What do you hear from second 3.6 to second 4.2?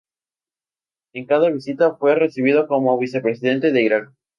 de Irak.